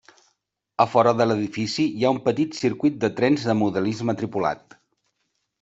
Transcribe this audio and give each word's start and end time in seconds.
A 0.85 0.87
fora 0.93 1.13
de 1.19 1.27
l'edifici 1.27 1.85
hi 1.99 2.07
ha 2.07 2.11
un 2.17 2.21
petit 2.29 2.57
circuit 2.63 2.97
de 3.05 3.13
trens 3.21 3.47
de 3.51 3.59
modelisme 3.63 4.21
tripulat. 4.23 4.79